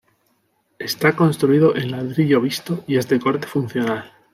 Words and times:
Está 0.79 1.15
construido 1.15 1.75
en 1.75 1.91
ladrillo 1.91 2.41
visto 2.41 2.83
y 2.87 2.97
es 2.97 3.07
de 3.07 3.19
corte 3.19 3.45
funcional. 3.45 4.11